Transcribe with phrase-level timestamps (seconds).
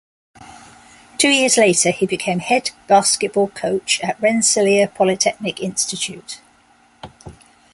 [1.19, 6.41] Two years later, he became head basketball coach at Rensselaer Polytechnic Institute.